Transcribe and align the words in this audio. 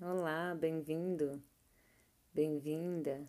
Olá, 0.00 0.54
bem-vindo, 0.54 1.42
bem-vinda. 2.32 3.28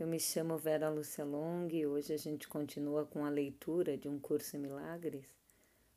Eu 0.00 0.06
me 0.06 0.18
chamo 0.18 0.56
Vera 0.56 0.88
Lúcia 0.88 1.26
Long 1.26 1.68
e 1.70 1.86
hoje 1.86 2.14
a 2.14 2.16
gente 2.16 2.48
continua 2.48 3.04
com 3.04 3.22
a 3.22 3.28
leitura 3.28 3.94
de 3.94 4.08
um 4.08 4.18
curso 4.18 4.56
em 4.56 4.60
milagres. 4.60 5.26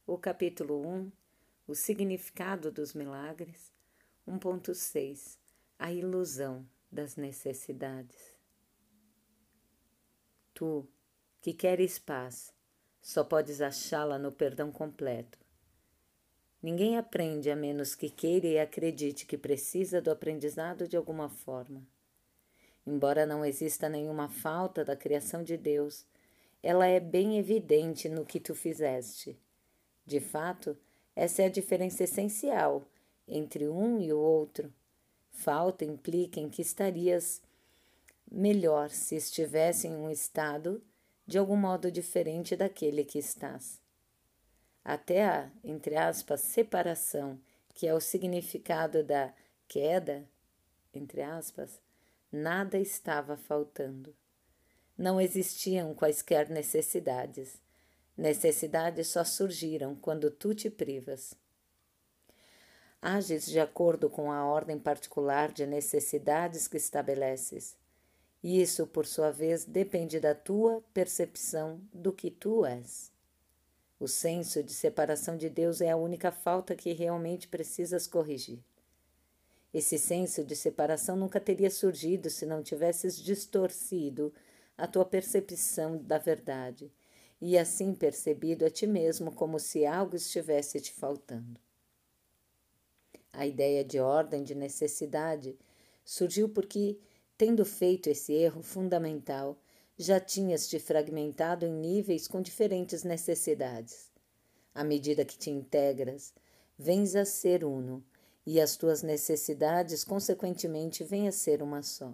O 0.06 0.18
capítulo 0.18 0.86
1, 0.86 1.12
o 1.68 1.74
significado 1.74 2.70
dos 2.70 2.94
milagres. 2.94 3.72
1.6, 4.28 5.38
a 5.80 5.90
ilusão 5.90 6.68
das 6.92 7.16
necessidades. 7.16 8.38
Tu, 10.54 10.86
que 11.40 11.54
queres 11.54 11.98
paz, 11.98 12.54
só 13.02 13.24
podes 13.24 13.62
achá-la 13.62 14.20
no 14.20 14.34
perdão 14.34 14.70
completo 14.70 15.41
Ninguém 16.62 16.98
aprende 16.98 17.50
a 17.50 17.56
menos 17.56 17.96
que 17.96 18.10
queira 18.10 18.46
e 18.46 18.60
acredite 18.60 19.26
que 19.26 19.38
precisa 19.38 20.00
do 20.00 20.12
aprendizado 20.12 20.88
de 20.88 20.96
alguma 20.96 21.28
forma. 21.28 21.82
Embora 22.86 23.26
não 23.26 23.44
exista 23.44 23.90
nenhuma 23.90 24.30
falta 24.30 24.86
da 24.86 24.96
criação 24.96 25.44
de 25.44 25.58
Deus, 25.58 26.06
ela 26.62 26.86
é 26.86 27.00
bem 27.00 27.40
evidente 27.40 28.08
no 28.08 28.26
que 28.26 28.40
tu 28.40 28.54
fizeste. 28.54 29.36
De 30.06 30.20
fato, 30.20 30.78
essa 31.16 31.42
é 31.42 31.46
a 31.46 31.50
diferença 31.50 32.04
essencial 32.04 32.86
entre 33.28 33.68
um 33.68 34.00
e 34.00 34.14
o 34.14 34.20
outro. 34.20 34.72
Falta 35.32 35.84
implica 35.84 36.40
em 36.40 36.50
que 36.50 36.62
estarias 36.62 37.42
melhor 38.32 38.90
se 38.90 39.16
estivesse 39.16 39.88
em 39.88 39.96
um 39.96 40.10
estado 40.10 40.82
de 41.26 41.38
algum 41.38 41.56
modo 41.56 41.92
diferente 41.92 42.56
daquele 42.56 43.04
que 43.04 43.18
estás. 43.18 43.81
Até 44.84 45.26
a, 45.26 45.52
entre 45.64 45.96
aspas, 45.96 46.42
separação, 46.42 47.40
que 47.74 47.88
é 47.88 47.94
o 47.94 48.00
significado 48.00 49.04
da 49.04 49.34
queda, 49.68 50.28
entre 50.94 51.22
aspas, 51.22 51.80
nada 52.32 52.78
estava 52.78 53.38
faltando. 53.38 54.16
Não 54.98 55.20
existiam 55.20 55.94
quaisquer 55.94 56.50
necessidades. 56.50 57.60
Necessidades 58.18 59.08
só 59.08 59.24
surgiram 59.24 59.96
quando 59.96 60.30
tu 60.30 60.54
te 60.54 60.70
privas. 60.70 61.34
Ages 63.02 63.46
de 63.48 63.60
acordo 63.60 64.10
com 64.10 64.32
a 64.32 64.46
ordem 64.46 64.78
particular 64.78 65.52
de 65.52 65.66
necessidades 65.66 66.68
que 66.68 66.78
estabeleces. 66.78 67.76
E 68.44 68.62
isso, 68.62 68.86
por 68.86 69.08
sua 69.08 69.32
vez, 69.32 69.66
depende 69.66 70.20
da 70.20 70.36
tua 70.36 70.84
percepção 70.94 71.82
do 71.94 72.12
que 72.12 72.30
tu 72.30 72.66
és. 72.66 73.12
O 74.02 74.08
senso 74.08 74.64
de 74.64 74.74
separação 74.74 75.38
de 75.38 75.48
Deus 75.48 75.80
é 75.80 75.92
a 75.92 75.96
única 75.96 76.32
falta 76.32 76.76
que 76.76 76.92
realmente 76.92 77.48
precisas 77.48 78.08
corrigir. 78.08 78.58
Esse 79.72 80.00
senso 80.00 80.44
de 80.44 80.56
separação 80.56 81.16
nunca 81.16 81.40
teria 81.40 81.70
surgido 81.70 82.28
se 82.28 82.44
não 82.44 82.64
tivesses 82.64 83.16
distorcido 83.16 84.34
a 84.76 84.88
tua 84.88 85.06
percepção 85.06 86.00
da 86.00 86.18
verdade 86.18 86.92
e 87.40 87.56
assim 87.60 87.94
percebido 87.94 88.66
a 88.66 88.72
ti 88.72 88.88
mesmo 88.88 89.32
como 89.32 89.60
se 89.60 89.86
algo 89.86 90.16
estivesse 90.16 90.82
te 90.82 90.92
faltando. 90.94 91.62
A 93.32 93.46
ideia 93.46 93.86
de 93.86 94.00
ordem 94.00 94.44
de 94.44 94.56
necessidade 94.56 95.56
surgiu 96.04 96.50
porque, 96.50 96.98
tendo 97.38 97.64
feito 97.64 98.10
esse 98.10 98.34
erro 98.34 98.64
fundamental, 98.64 99.62
já 99.98 100.20
tinhas 100.20 100.68
te 100.68 100.80
fragmentado 100.80 101.66
em 101.66 101.74
níveis 101.74 102.28
com 102.28 102.42
diferentes 102.42 103.04
necessidades. 103.04 104.10
À 104.74 104.84
medida 104.84 105.26
que 105.26 105.38
te 105.38 105.50
integras, 105.50 106.34
vens 106.78 107.16
a 107.16 107.26
ser 107.26 107.64
uno, 107.64 108.04
e 108.46 108.60
as 108.60 108.76
tuas 108.76 109.04
necessidades, 109.04 110.04
consequentemente, 110.04 111.04
vêm 111.04 111.28
a 111.28 111.32
ser 111.32 111.62
uma 111.62 111.84
só. 111.84 112.14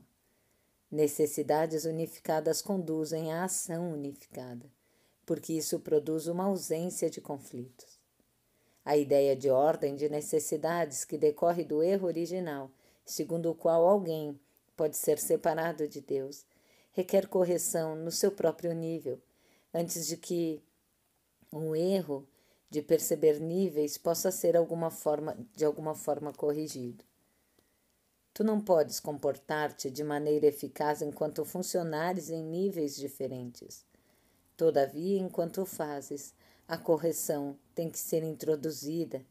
Necessidades 0.92 1.86
unificadas 1.86 2.62
conduzem 2.62 3.32
à 3.32 3.44
ação 3.44 3.94
unificada, 3.94 4.66
porque 5.26 5.54
isso 5.54 5.80
produz 5.80 6.28
uma 6.28 6.46
ausência 6.46 7.10
de 7.10 7.22
conflitos. 7.22 8.00
A 8.84 8.96
ideia 8.96 9.36
de 9.36 9.50
ordem 9.50 9.96
de 9.96 10.08
necessidades 10.08 11.04
que 11.04 11.18
decorre 11.18 11.64
do 11.66 11.84
erro 11.84 12.08
original, 12.08 12.72
segundo 13.06 13.52
o 13.52 13.56
qual 13.56 13.86
alguém 13.86 14.40
pode 14.76 14.96
ser 14.96 15.20
separado 15.20 15.88
de 15.88 16.00
Deus, 16.00 16.46
requer 16.98 17.28
correção 17.28 17.96
no 17.96 18.12
seu 18.12 18.32
próprio 18.32 18.74
nível, 18.74 19.22
antes 19.72 20.08
de 20.08 20.18
que 20.18 20.64
um 21.54 21.76
erro 21.76 22.28
de 22.72 22.82
perceber 22.82 23.40
níveis 23.40 24.00
possa 24.00 24.32
ser 24.32 24.58
alguma 24.58 24.90
forma, 24.90 25.38
de 25.56 25.64
alguma 25.64 25.94
forma 25.94 26.34
corrigido. 26.34 27.06
Tu 28.34 28.44
não 28.44 28.60
podes 28.60 29.00
comportar-te 29.00 29.92
de 29.92 30.04
maneira 30.04 30.48
eficaz 30.48 31.04
enquanto 31.04 31.46
funcionares 31.46 32.32
em 32.32 32.44
níveis 32.44 32.96
diferentes. 32.96 33.86
Todavia, 34.56 35.20
enquanto 35.20 35.68
fazes, 35.68 36.34
a 36.68 36.80
correção 36.80 37.60
tem 37.76 37.92
que 37.92 38.00
ser 38.00 38.24
introduzida 38.24 39.24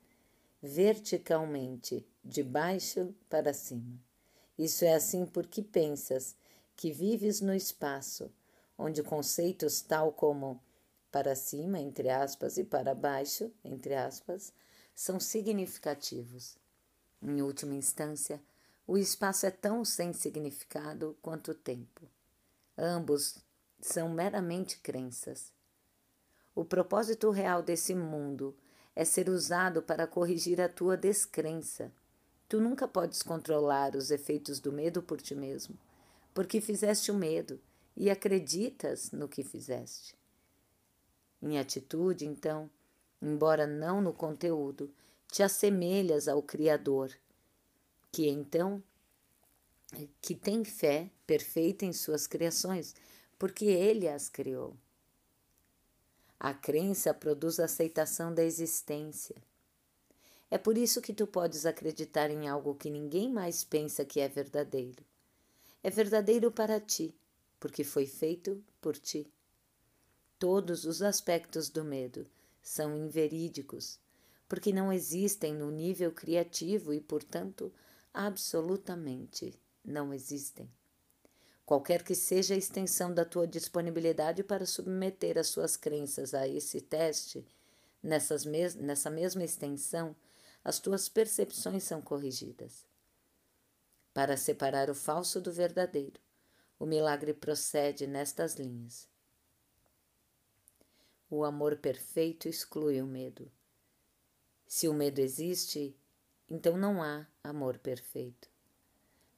verticalmente, 0.63 2.07
de 2.25 2.45
baixo 2.45 3.13
para 3.29 3.53
cima. 3.53 4.01
Isso 4.57 4.85
é 4.85 4.95
assim 4.95 5.27
porque 5.27 5.63
pensas 5.63 6.37
que 6.77 6.93
vives 6.93 7.41
no 7.41 7.55
espaço, 7.55 8.31
onde 8.77 9.03
conceitos 9.03 9.81
tal 9.81 10.13
como 10.13 10.61
para 11.11 11.35
cima, 11.35 11.81
entre 11.81 12.11
aspas, 12.11 12.59
e 12.59 12.65
para 12.65 12.95
baixo, 12.95 13.51
entre 13.65 13.95
aspas, 13.95 14.53
são 14.95 15.19
significativos. 15.19 16.59
Em 17.23 17.41
última 17.41 17.75
instância, 17.75 18.43
o 18.87 18.99
espaço 18.99 19.47
é 19.47 19.51
tão 19.51 19.85
sem 19.85 20.13
significado 20.13 21.17
quanto 21.23 21.53
o 21.53 21.55
tempo. 21.55 22.03
Ambos 22.77 23.39
são 23.81 24.11
meramente 24.11 24.79
crenças. 24.79 25.51
O 26.55 26.65
propósito 26.65 27.31
real 27.31 27.63
desse 27.63 27.95
mundo 27.95 28.55
é 28.95 29.05
ser 29.05 29.31
usado 29.31 29.83
para 29.83 30.07
corrigir 30.07 30.61
a 30.61 30.69
tua 30.69 30.97
descrença. 30.97 31.91
Tu 32.49 32.61
nunca 32.61 32.87
podes 32.87 33.23
controlar 33.23 33.97
os 33.97 34.11
efeitos 34.11 34.61
do 34.61 34.71
medo 34.71 35.03
por 35.03 35.21
ti 35.21 35.35
mesmo 35.35 35.77
porque 36.37 36.61
fizeste 36.61 37.11
o 37.11 37.15
medo 37.15 37.59
e 37.97 38.11
acreditas 38.11 39.11
no 39.11 39.27
que 39.27 39.43
fizeste. 39.43 40.15
Em 41.41 41.59
atitude, 41.59 42.27
então, 42.27 42.71
embora 43.23 43.67
não 43.67 44.03
no 44.03 44.13
conteúdo, 44.13 44.93
te 45.33 45.43
assemelhas 45.43 46.29
ao 46.29 46.43
Criador, 46.43 47.11
que 48.13 48.29
então 48.29 48.83
que 50.21 50.35
tem 50.35 50.63
fé 50.63 51.11
perfeita 51.27 51.87
em 51.87 51.93
suas 51.95 52.27
criações, 52.27 52.95
porque 53.39 53.65
ele 53.65 54.07
as 54.07 54.29
criou. 54.29 54.77
A 56.39 56.53
crença 56.53 57.15
produz 57.15 57.59
a 57.59 57.65
aceitação 57.65 58.35
da 58.35 58.45
existência. 58.45 59.37
É 60.51 60.59
por 60.59 60.77
isso 60.77 61.01
que 61.01 61.15
tu 61.15 61.27
podes 61.27 61.65
acreditar 61.65 62.31
em 62.31 62.47
algo 62.47 62.75
que 62.75 62.91
ninguém 62.91 63.33
mais 63.33 63.65
pensa 63.65 64.05
que 64.05 64.21
é 64.21 64.29
verdadeiro 64.29 65.03
é 65.87 65.91
verdadeiro 65.91 66.51
para 66.51 66.81
ti, 66.81 67.17
porque 67.61 67.85
foi 67.85 68.07
feito 68.07 68.61
por 68.81 68.99
ti. 68.99 69.33
Todos 70.37 70.85
os 70.85 71.01
aspectos 71.01 71.69
do 71.69 71.85
medo 71.85 72.27
são 72.61 72.97
inverídicos, 72.97 74.01
porque 74.49 74.73
não 74.73 74.93
existem 74.93 75.55
no 75.55 75.71
nível 75.71 76.11
criativo 76.11 76.93
e, 76.93 77.01
portanto, 77.01 77.73
absolutamente 78.13 79.55
não 79.85 80.13
existem. 80.13 80.69
Qualquer 81.65 82.03
que 82.03 82.17
seja 82.17 82.55
a 82.55 82.59
extensão 82.59 83.15
da 83.15 83.25
tua 83.25 83.47
disponibilidade 83.47 84.43
para 84.43 84.67
submeter 84.67 85.39
as 85.39 85.47
suas 85.47 85.77
crenças 85.77 86.35
a 86.35 86.49
esse 86.49 86.81
teste, 86.81 87.47
nessas 88.03 88.45
mes 88.45 88.75
nessa 88.75 89.09
mesma 89.09 89.45
extensão, 89.45 90.17
as 90.65 90.81
tuas 90.81 91.09
percepções 91.09 91.85
são 91.85 92.03
corrigidas 92.03 92.85
para 94.17 94.35
separar 94.35 94.89
o 94.89 94.95
falso 94.95 95.43
do 95.43 95.53
verdadeiro. 95.53 96.19
O 96.79 96.87
milagre 96.87 97.35
procede 97.35 98.07
nestas 98.07 98.55
linhas. 98.55 99.07
O 101.29 101.45
amor 101.45 101.77
perfeito 101.77 102.49
exclui 102.49 103.03
o 103.03 103.07
medo. 103.07 103.53
Se 104.67 104.89
o 104.89 104.95
medo 104.95 105.19
existe, 105.19 105.95
então 106.49 106.79
não 106.79 107.03
há 107.03 107.27
amor 107.45 107.77
perfeito. 107.77 108.49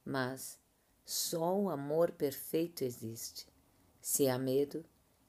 Mas 0.05 0.57
só 1.05 1.59
o 1.59 1.69
amor 1.69 2.13
perfeito 2.13 2.85
existe. 2.85 3.49
Se 3.99 4.29
há 4.29 4.39
medo, 4.39 4.85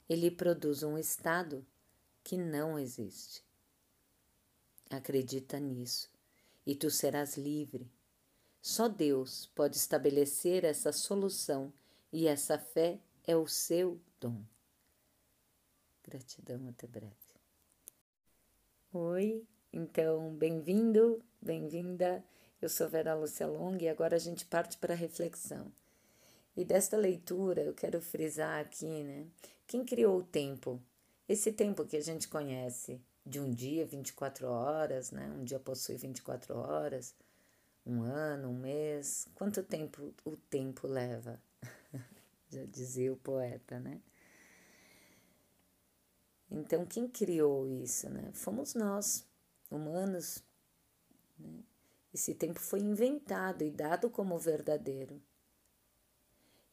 ele 0.07 0.31
produz 0.31 0.81
um 0.81 0.97
estado 0.97 1.67
que 2.23 2.37
não 2.37 2.79
existe. 2.79 3.43
Acredita 4.89 5.59
nisso 5.59 6.09
e 6.65 6.73
tu 6.73 6.89
serás 6.89 7.35
livre 7.35 7.91
só 8.61 8.87
Deus 8.87 9.49
pode 9.55 9.75
estabelecer 9.75 10.63
essa 10.63 10.91
solução 10.91 11.73
e 12.13 12.27
essa 12.27 12.57
fé 12.57 12.99
é 13.25 13.35
o 13.35 13.47
seu 13.47 13.99
dom. 14.19 14.43
Gratidão, 16.03 16.67
até 16.69 16.85
breve. 16.85 17.15
Oi, 18.93 19.43
então 19.73 20.35
bem-vindo, 20.35 21.23
bem-vinda. 21.41 22.23
Eu 22.61 22.69
sou 22.69 22.87
Vera 22.87 23.15
Lúcia 23.15 23.47
Long 23.47 23.77
e 23.79 23.89
agora 23.89 24.15
a 24.15 24.19
gente 24.19 24.45
parte 24.45 24.77
para 24.77 24.93
a 24.93 24.97
reflexão. 24.97 25.71
E 26.55 26.63
desta 26.63 26.97
leitura 26.97 27.61
eu 27.61 27.73
quero 27.73 28.01
frisar 28.01 28.59
aqui, 28.59 29.03
né? 29.03 29.25
Quem 29.65 29.83
criou 29.83 30.17
o 30.17 30.23
tempo? 30.23 30.79
Esse 31.27 31.51
tempo 31.51 31.85
que 31.85 31.95
a 31.97 32.01
gente 32.01 32.27
conhece 32.27 33.01
de 33.25 33.39
um 33.39 33.49
dia, 33.49 33.85
24 33.85 34.47
horas, 34.47 35.11
né? 35.11 35.33
Um 35.39 35.43
dia 35.43 35.59
possui 35.59 35.95
24 35.95 36.57
horas, 36.57 37.15
um 37.85 38.01
ano, 38.01 38.49
um 38.49 38.57
mês. 38.57 39.27
Quanto 39.35 39.63
tempo 39.63 40.13
o 40.25 40.35
tempo 40.35 40.87
leva? 40.87 41.41
Já 42.49 42.65
dizia 42.65 43.11
o 43.11 43.17
poeta, 43.17 43.79
né? 43.79 44.01
Então, 46.49 46.85
quem 46.85 47.07
criou 47.07 47.67
isso, 47.67 48.09
né? 48.09 48.29
Fomos 48.33 48.73
nós, 48.75 49.25
humanos, 49.69 50.43
né? 51.39 51.63
Esse 52.13 52.35
tempo 52.35 52.59
foi 52.59 52.81
inventado 52.81 53.63
e 53.63 53.71
dado 53.71 54.09
como 54.09 54.37
verdadeiro. 54.37 55.21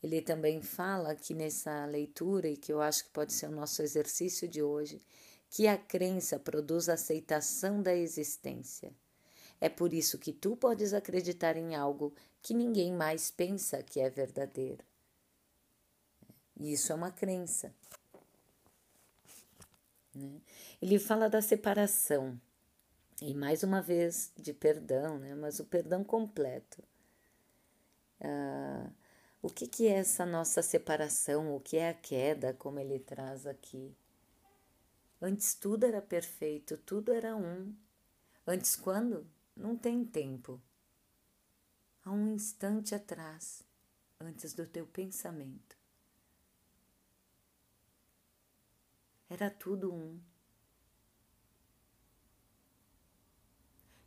Ele 0.02 0.20
também 0.20 0.61
fala 0.62 1.12
aqui 1.12 1.32
nessa 1.32 1.84
leitura, 1.87 2.49
e 2.49 2.56
que 2.56 2.72
eu 2.72 2.81
acho 2.81 3.04
que 3.04 3.11
pode 3.11 3.32
ser 3.32 3.46
o 3.46 3.52
nosso 3.52 3.82
exercício 3.82 4.49
de 4.49 4.62
hoje, 4.62 5.00
que 5.49 5.66
a 5.66 5.78
crença 5.78 6.38
produz 6.38 6.88
aceitação 6.88 7.81
da 7.81 7.94
existência. 7.94 8.93
É 9.60 9.69
por 9.69 9.93
isso 9.93 10.19
que 10.19 10.32
tu 10.32 10.56
podes 10.56 10.93
acreditar 10.93 11.56
em 11.56 11.75
algo 11.75 12.14
que 12.40 12.55
ninguém 12.55 12.93
mais 12.93 13.31
pensa 13.31 13.82
que 13.82 14.00
é 14.00 14.08
verdadeiro. 14.08 14.84
Isso 16.58 16.93
é 16.93 16.94
uma 16.94 17.10
crença. 17.10 17.75
Né? 20.14 20.40
Ele 20.81 20.99
fala 20.99 21.28
da 21.28 21.43
separação 21.43 22.40
e 23.20 23.34
mais 23.34 23.62
uma 23.62 23.82
vez 23.82 24.32
de 24.37 24.52
perdão, 24.52 25.19
né? 25.19 25.34
mas 25.34 25.58
o 25.58 25.64
perdão 25.64 26.04
completo. 26.04 26.82
Ah, 28.20 28.90
o 29.43 29.49
que, 29.49 29.66
que 29.66 29.87
é 29.87 29.99
essa 29.99 30.26
nossa 30.26 30.62
separação? 30.62 31.54
O 31.54 31.61
que 31.61 31.76
é 31.76 31.88
a 31.90 31.94
queda, 31.94 32.54
como 32.54 32.78
ele 32.78 32.99
traz 32.99 33.46
aqui? 33.46 33.94
Antes 35.20 35.54
tudo 35.54 35.84
era 35.84 36.00
perfeito, 36.00 36.76
tudo 36.78 37.12
era 37.12 37.37
um. 37.37 37.75
Antes 38.46 38.76
quando? 38.76 39.26
Não 39.58 39.76
tem 39.76 40.05
tempo. 40.05 40.62
Há 42.05 42.12
um 42.12 42.32
instante 42.32 42.94
atrás, 42.94 43.64
antes 44.20 44.55
do 44.55 44.64
teu 44.64 44.87
pensamento. 44.87 45.76
Era 49.28 49.50
tudo 49.50 49.93
um. 49.93 50.20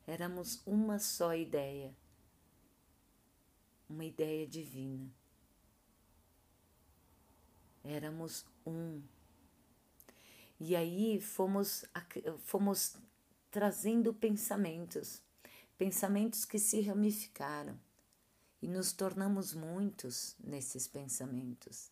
Éramos 0.07 0.65
uma 0.65 0.98
só 1.00 1.36
ideia, 1.36 1.94
uma 3.89 4.06
ideia 4.06 4.47
divina. 4.47 5.13
Éramos 7.83 8.45
um. 8.65 9.04
E 10.57 10.77
aí 10.77 11.19
fomos, 11.19 11.83
fomos 12.39 12.95
trazendo 13.51 14.13
pensamentos, 14.13 15.21
pensamentos 15.81 16.45
que 16.45 16.60
se 16.60 16.80
ramificaram, 16.81 17.75
e 18.62 18.68
nos 18.68 18.94
tornamos 18.94 19.51
muitos 19.51 20.36
nesses 20.38 20.88
pensamentos. 20.88 21.89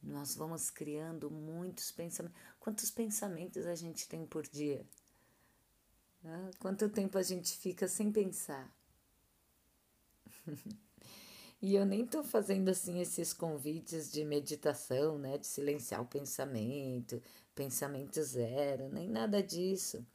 Nós 0.00 0.36
vamos 0.36 0.70
criando 0.70 1.28
muitos 1.32 1.90
pensamentos. 1.90 2.40
Quantos 2.60 2.92
pensamentos 2.92 3.66
a 3.66 3.74
gente 3.74 4.06
tem 4.06 4.24
por 4.24 4.46
dia? 4.46 4.86
Quanto 6.60 6.88
tempo 6.88 7.18
a 7.18 7.22
gente 7.24 7.56
fica 7.56 7.88
sem 7.88 8.12
pensar? 8.12 8.72
e 11.66 11.74
eu 11.74 11.86
nem 11.86 12.04
estou 12.04 12.22
fazendo 12.22 12.68
assim 12.68 13.00
esses 13.00 13.32
convites 13.32 14.10
de 14.12 14.24
meditação, 14.24 15.18
né? 15.18 15.38
De 15.38 15.46
silenciar 15.46 16.02
o 16.02 16.06
pensamento, 16.06 17.22
pensamento 17.54 18.22
zero, 18.22 18.88
nem 18.88 19.08
nada 19.08 19.42
disso. 19.42 20.06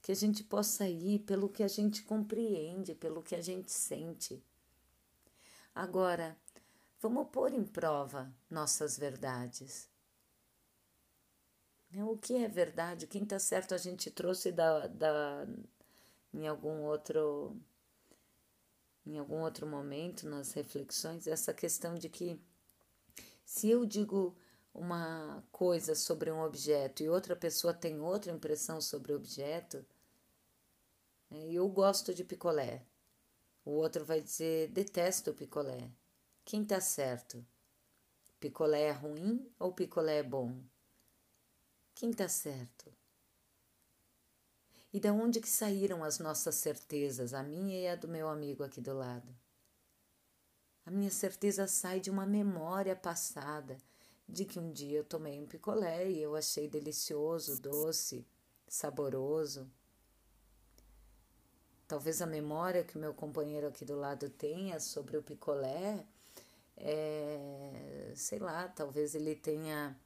Que 0.00 0.12
a 0.12 0.16
gente 0.16 0.42
possa 0.44 0.88
ir 0.88 1.20
pelo 1.20 1.48
que 1.48 1.62
a 1.62 1.68
gente 1.68 2.02
compreende, 2.02 2.94
pelo 2.94 3.22
que 3.22 3.34
a 3.34 3.40
gente 3.40 3.70
sente. 3.70 4.42
Agora, 5.74 6.36
Vamos 7.02 7.30
pôr 7.30 7.52
em 7.52 7.64
prova 7.64 8.32
nossas 8.48 8.96
verdades. 8.96 9.88
Né, 11.90 12.04
o 12.04 12.16
que 12.16 12.36
é 12.36 12.46
verdade? 12.46 13.08
Quem 13.08 13.24
está 13.24 13.40
certo 13.40 13.74
a 13.74 13.76
gente 13.76 14.08
trouxe 14.08 14.52
da, 14.52 14.86
da, 14.86 15.44
em 16.32 16.46
algum 16.46 16.82
outro 16.82 17.56
em 19.06 19.18
algum 19.18 19.40
outro 19.40 19.66
momento 19.66 20.28
nas 20.28 20.52
reflexões 20.52 21.26
essa 21.26 21.52
questão 21.52 21.94
de 21.94 22.08
que 22.08 22.40
se 23.44 23.68
eu 23.68 23.84
digo 23.84 24.36
uma 24.72 25.44
coisa 25.52 25.94
sobre 25.94 26.30
um 26.30 26.40
objeto 26.40 27.02
e 27.02 27.08
outra 27.08 27.36
pessoa 27.36 27.74
tem 27.74 28.00
outra 28.00 28.32
impressão 28.32 28.80
sobre 28.80 29.12
o 29.12 29.16
objeto, 29.16 29.84
né, 31.30 31.50
eu 31.50 31.68
gosto 31.68 32.14
de 32.14 32.24
picolé, 32.24 32.86
o 33.64 33.70
outro 33.72 34.04
vai 34.04 34.20
dizer 34.20 34.68
detesto 34.68 35.34
picolé. 35.34 35.90
Quem 36.44 36.64
tá 36.64 36.80
certo? 36.80 37.44
Picolé 38.40 38.82
é 38.82 38.90
ruim 38.90 39.48
ou 39.58 39.72
picolé 39.72 40.18
é 40.18 40.22
bom? 40.22 40.60
Quem 41.94 42.12
tá 42.12 42.28
certo? 42.28 42.92
E 44.92 45.00
da 45.00 45.12
onde 45.12 45.40
que 45.40 45.48
saíram 45.48 46.04
as 46.04 46.18
nossas 46.18 46.56
certezas, 46.56 47.32
a 47.32 47.42
minha 47.42 47.80
e 47.80 47.88
a 47.88 47.96
do 47.96 48.06
meu 48.06 48.28
amigo 48.28 48.62
aqui 48.62 48.80
do 48.80 48.92
lado? 48.92 49.34
A 50.84 50.90
minha 50.90 51.10
certeza 51.10 51.66
sai 51.66 52.00
de 52.00 52.10
uma 52.10 52.26
memória 52.26 52.94
passada 52.94 53.78
de 54.28 54.44
que 54.44 54.58
um 54.58 54.70
dia 54.70 54.98
eu 54.98 55.04
tomei 55.04 55.40
um 55.40 55.46
picolé 55.46 56.10
e 56.10 56.20
eu 56.20 56.36
achei 56.36 56.68
delicioso, 56.68 57.60
doce, 57.60 58.26
saboroso. 58.68 59.70
Talvez 61.88 62.20
a 62.20 62.26
memória 62.26 62.84
que 62.84 62.98
meu 62.98 63.14
companheiro 63.14 63.66
aqui 63.66 63.84
do 63.84 63.96
lado 63.96 64.28
tenha 64.28 64.80
sobre 64.80 65.16
o 65.16 65.22
picolé 65.22 66.06
é, 66.76 68.12
sei 68.14 68.38
lá, 68.38 68.68
talvez 68.68 69.14
ele 69.14 69.34
tenha 69.34 69.96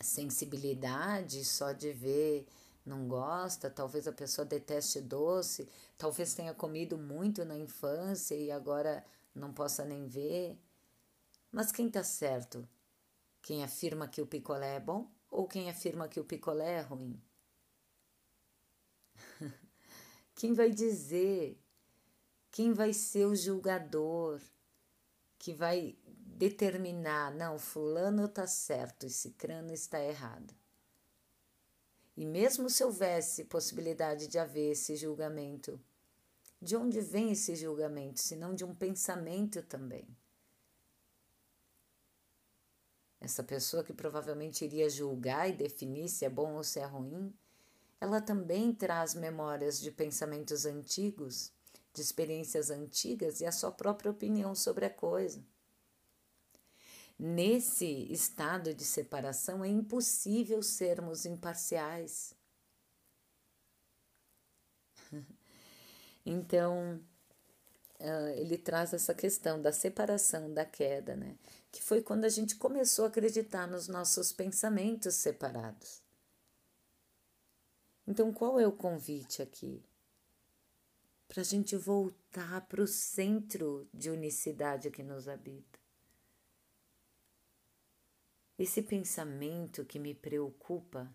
sensibilidade 0.00 1.44
só 1.44 1.72
de 1.72 1.92
ver, 1.92 2.46
não 2.88 3.06
gosta, 3.06 3.70
talvez 3.70 4.08
a 4.08 4.12
pessoa 4.12 4.44
deteste 4.44 5.00
doce, 5.00 5.68
talvez 5.96 6.34
tenha 6.34 6.54
comido 6.54 6.98
muito 6.98 7.44
na 7.44 7.56
infância 7.56 8.34
e 8.34 8.50
agora 8.50 9.04
não 9.34 9.52
possa 9.52 9.84
nem 9.84 10.06
ver. 10.06 10.58
Mas 11.52 11.70
quem 11.70 11.86
está 11.86 12.02
certo? 12.02 12.68
Quem 13.42 13.62
afirma 13.62 14.08
que 14.08 14.20
o 14.20 14.26
picolé 14.26 14.76
é 14.76 14.80
bom 14.80 15.10
ou 15.30 15.46
quem 15.46 15.70
afirma 15.70 16.08
que 16.08 16.18
o 16.18 16.24
picolé 16.24 16.78
é 16.78 16.80
ruim? 16.80 17.20
quem 20.34 20.52
vai 20.52 20.70
dizer? 20.70 21.60
Quem 22.50 22.72
vai 22.72 22.92
ser 22.92 23.26
o 23.26 23.36
julgador? 23.36 24.40
que 25.38 25.54
vai 25.54 25.96
determinar, 26.04 27.32
não, 27.34 27.58
fulano 27.58 28.26
está 28.26 28.46
certo 28.46 29.06
e 29.06 29.10
cicrano 29.10 29.72
está 29.72 30.02
errado. 30.02 30.54
E 32.18 32.26
mesmo 32.26 32.68
se 32.68 32.82
houvesse 32.82 33.44
possibilidade 33.44 34.26
de 34.26 34.40
haver 34.40 34.72
esse 34.72 34.96
julgamento, 34.96 35.80
de 36.60 36.74
onde 36.74 37.00
vem 37.00 37.30
esse 37.30 37.54
julgamento, 37.54 38.18
se 38.18 38.34
não 38.34 38.56
de 38.56 38.64
um 38.64 38.74
pensamento 38.74 39.62
também? 39.62 40.04
Essa 43.20 43.44
pessoa 43.44 43.84
que 43.84 43.92
provavelmente 43.92 44.64
iria 44.64 44.90
julgar 44.90 45.48
e 45.48 45.52
definir 45.52 46.08
se 46.08 46.24
é 46.24 46.28
bom 46.28 46.54
ou 46.54 46.64
se 46.64 46.80
é 46.80 46.84
ruim, 46.84 47.32
ela 48.00 48.20
também 48.20 48.74
traz 48.74 49.14
memórias 49.14 49.80
de 49.80 49.92
pensamentos 49.92 50.66
antigos 50.66 51.52
de 51.94 52.02
experiências 52.02 52.68
antigas 52.68 53.40
e 53.40 53.46
a 53.46 53.52
sua 53.52 53.70
própria 53.70 54.10
opinião 54.10 54.56
sobre 54.56 54.86
a 54.86 54.90
coisa. 54.90 55.40
Nesse 57.18 58.12
estado 58.12 58.72
de 58.72 58.84
separação 58.84 59.64
é 59.64 59.68
impossível 59.68 60.62
sermos 60.62 61.26
imparciais. 61.26 62.34
Então, 66.30 67.00
ele 68.36 68.58
traz 68.58 68.92
essa 68.92 69.14
questão 69.14 69.62
da 69.62 69.72
separação, 69.72 70.52
da 70.52 70.62
queda, 70.62 71.16
né? 71.16 71.38
Que 71.72 71.82
foi 71.82 72.02
quando 72.02 72.26
a 72.26 72.28
gente 72.28 72.54
começou 72.56 73.06
a 73.06 73.08
acreditar 73.08 73.66
nos 73.66 73.88
nossos 73.88 74.30
pensamentos 74.30 75.14
separados. 75.14 76.02
Então, 78.06 78.30
qual 78.30 78.60
é 78.60 78.66
o 78.66 78.72
convite 78.72 79.40
aqui? 79.40 79.82
para 81.28 81.42
a 81.42 81.44
gente 81.44 81.76
voltar 81.76 82.62
para 82.62 82.82
o 82.82 82.86
centro 82.86 83.86
de 83.92 84.10
unicidade 84.10 84.90
que 84.90 85.02
nos 85.02 85.28
habita. 85.28 85.77
Esse 88.58 88.82
pensamento 88.82 89.84
que 89.84 90.00
me 90.00 90.12
preocupa, 90.14 91.14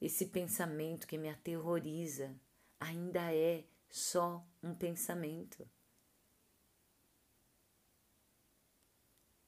esse 0.00 0.26
pensamento 0.26 1.06
que 1.06 1.18
me 1.18 1.28
aterroriza, 1.28 2.34
ainda 2.78 3.34
é 3.34 3.66
só 3.90 4.42
um 4.62 4.74
pensamento. 4.74 5.68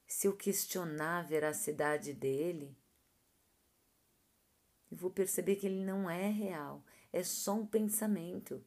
Se 0.06 0.26
eu 0.26 0.36
questionar 0.36 1.20
a 1.20 1.22
veracidade 1.22 2.12
dele, 2.12 2.76
eu 4.90 4.98
vou 4.98 5.10
perceber 5.10 5.56
que 5.56 5.66
ele 5.66 5.82
não 5.82 6.10
é 6.10 6.28
real, 6.28 6.84
é 7.10 7.22
só 7.22 7.54
um 7.54 7.66
pensamento 7.66 8.62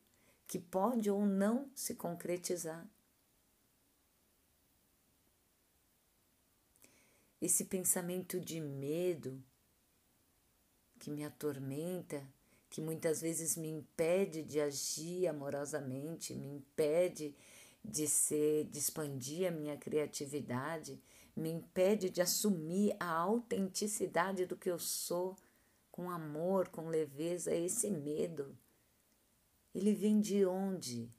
que 0.48 0.57
pode 0.57 1.12
ou 1.12 1.24
não 1.24 1.69
se 1.75 1.93
concretizar. 1.93 2.89
Esse 7.42 7.65
pensamento 7.65 8.39
de 8.39 8.60
medo 8.60 9.44
que 11.00 11.12
me 11.12 11.24
atormenta, 11.24 12.25
que 12.70 12.82
muitas 12.82 13.22
vezes 13.22 13.56
me 13.56 13.70
impede 13.70 14.44
de 14.44 14.60
agir 14.60 15.27
amorosamente, 15.27 16.34
me 16.34 16.48
impede 16.48 17.36
de 17.84 18.08
ser, 18.08 18.65
de 18.65 18.80
expandir 18.80 19.48
a 19.48 19.51
minha 19.51 19.77
criatividade, 19.77 21.00
me 21.36 21.50
impede 21.51 22.10
de 22.10 22.22
assumir 22.22 22.96
a 23.00 23.10
autenticidade 23.10 24.46
do 24.46 24.56
que 24.56 24.70
eu 24.70 24.80
sou 24.80 25.36
com 25.92 26.10
amor, 26.10 26.70
com 26.70 26.89
leveza, 26.89 27.54
esse 27.54 27.89
medo. 27.89 28.58
Ele 29.74 29.94
vem 29.94 30.20
de 30.20 30.46
onde? 30.46 31.10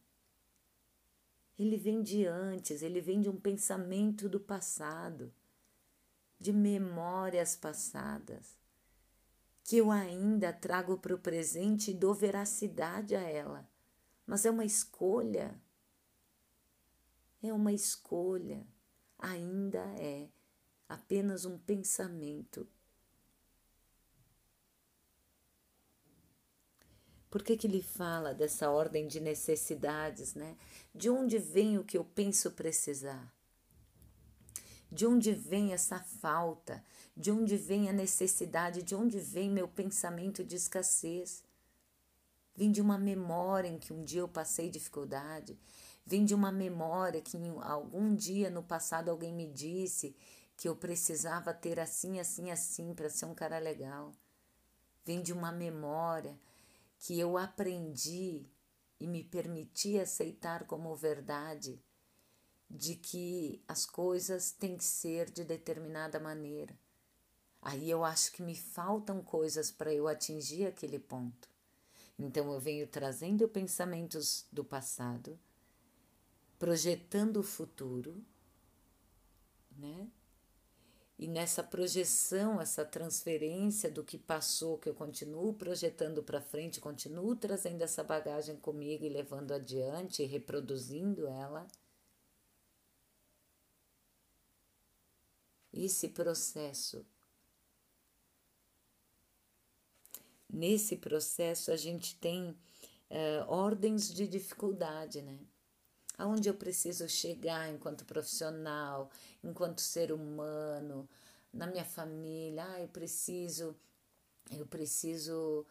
Ele 1.59 1.77
vem 1.77 2.03
de 2.03 2.27
antes, 2.27 2.83
ele 2.83 3.01
vem 3.01 3.21
de 3.21 3.31
um 3.31 3.37
pensamento 3.37 4.29
do 4.29 4.39
passado, 4.39 5.33
de 6.39 6.53
memórias 6.53 7.57
passadas, 7.57 8.59
que 9.65 9.79
eu 9.79 9.91
ainda 9.91 10.53
trago 10.53 10.99
para 10.99 11.15
o 11.15 11.19
presente 11.19 11.91
e 11.91 11.95
dou 11.95 12.15
veracidade 12.15 13.15
a 13.15 13.23
ela. 13.23 13.69
Mas 14.27 14.45
é 14.45 14.51
uma 14.51 14.65
escolha. 14.65 15.61
É 17.43 17.53
uma 17.53 17.73
escolha. 17.73 18.67
Ainda 19.19 19.83
é 19.99 20.29
apenas 20.89 21.45
um 21.45 21.59
pensamento 21.59 22.69
Por 27.37 27.43
que, 27.43 27.55
que 27.55 27.67
ele 27.67 27.83
fala 27.83 28.33
dessa 28.33 28.71
ordem 28.71 29.07
de 29.07 29.21
necessidades, 29.21 30.35
né? 30.35 30.57
De 30.95 31.11
onde 31.11 31.37
vem 31.37 31.77
o 31.77 31.85
que 31.85 31.99
eu 31.99 32.03
penso 32.03 32.53
precisar? 32.53 33.31
De 34.97 35.07
onde 35.07 35.31
vem 35.31 35.75
essa 35.75 35.99
falta? 35.99 36.83
De 37.15 37.31
onde 37.31 37.55
vem 37.55 37.91
a 37.91 37.93
necessidade? 37.93 38.83
De 38.83 38.95
onde 38.95 39.21
vem 39.21 39.51
meu 39.51 39.69
pensamento 39.69 40.43
de 40.43 40.57
escassez? 40.57 41.45
Vem 42.55 42.73
de 42.73 42.81
uma 42.81 42.97
memória 42.97 43.69
em 43.69 43.79
que 43.79 43.93
um 43.93 44.03
dia 44.03 44.21
eu 44.21 44.29
passei 44.29 44.71
dificuldade. 44.71 45.61
Vem 46.07 46.25
de 46.25 46.35
uma 46.35 46.51
memória 46.51 47.21
que 47.21 47.37
algum 47.61 48.15
dia 48.15 48.49
no 48.49 48.63
passado 48.63 49.11
alguém 49.11 49.35
me 49.35 49.47
disse 49.47 50.17
que 50.57 50.67
eu 50.67 50.75
precisava 50.75 51.53
ter 51.53 51.79
assim, 51.79 52.19
assim, 52.19 52.51
assim 52.51 52.95
para 52.95 53.11
ser 53.11 53.27
um 53.27 53.35
cara 53.35 53.59
legal. 53.59 54.15
Vem 55.05 55.21
de 55.21 55.31
uma 55.31 55.53
memória 55.53 56.41
que 57.01 57.21
eu 57.21 57.37
aprendi 57.37 58.47
e 58.99 59.07
me 59.07 59.23
permiti 59.23 59.99
aceitar 59.99 60.65
como 60.65 60.97
verdade 60.97 61.79
de 62.69 62.95
que 62.95 63.63
as 63.69 63.87
coisas 63.87 64.51
têm 64.51 64.77
que 64.77 64.85
ser 64.85 65.31
de 65.31 65.45
determinada 65.45 66.19
maneira. 66.19 66.77
Aí 67.63 67.91
eu 67.91 68.05
acho 68.05 68.33
que 68.33 68.43
me 68.43 68.55
faltam 68.55 69.23
coisas 69.23 69.71
para 69.71 69.93
eu 69.93 70.07
atingir 70.09 70.67
aquele 70.67 70.99
ponto. 70.99 71.49
Então 72.19 72.53
eu 72.53 72.61
venho 72.61 72.87
trazendo 72.87 73.49
pensamentos 73.49 74.47
do 74.51 74.65
passado, 74.65 75.39
projetando 76.59 77.39
o 77.39 77.43
futuro, 77.43 78.25
né? 79.77 80.09
E 81.19 81.27
nessa 81.27 81.63
projeção, 81.63 82.61
essa 82.61 82.85
transferência 82.85 83.91
do 83.91 84.05
que 84.05 84.19
passou, 84.19 84.77
que 84.77 84.89
eu 84.89 84.95
continuo 84.95 85.55
projetando 85.55 86.23
para 86.23 86.43
frente, 86.43 86.79
continuo 86.79 87.35
trazendo 87.35 87.83
essa 87.83 88.05
bagagem 88.05 88.57
comigo 88.57 89.05
e 89.05 89.09
levando 89.09 89.53
adiante, 89.53 90.25
reproduzindo 90.25 91.27
ela. 91.27 91.67
Esse 95.77 96.09
processo. 96.09 97.05
Nesse 100.49 100.97
processo, 100.97 101.71
a 101.71 101.77
gente 101.77 102.17
tem 102.17 102.51
uh, 102.51 103.47
ordens 103.47 104.13
de 104.13 104.27
dificuldade, 104.27 105.21
né? 105.23 105.39
aonde 106.19 106.49
eu 106.49 106.55
preciso 106.55 107.09
chegar 107.09 107.69
enquanto 107.69 108.05
profissional, 108.05 109.11
enquanto 109.43 109.81
ser 109.81 110.13
humano, 110.13 111.09
na 111.53 111.67
minha 111.67 111.85
família. 111.85 112.65
Ah, 112.67 112.81
eu 112.81 112.89
preciso, 112.89 113.77
eu 114.51 114.67
preciso 114.67 115.67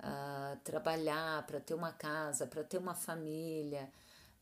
uh, 0.00 0.56
trabalhar 0.64 1.44
para 1.46 1.60
ter 1.60 1.74
uma 1.74 1.92
casa, 1.92 2.46
para 2.46 2.62
ter 2.64 2.78
uma 2.78 2.94
família, 2.94 3.90